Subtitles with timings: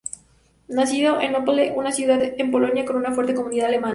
[0.67, 3.89] Nacido en Opole una ciudad en Polonia con una fuerte comunidad alemana.